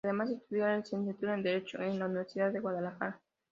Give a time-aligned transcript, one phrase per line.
[0.03, 3.19] Además, estudió la licenciatura en Derecho, en la Universidad de Guadalajara.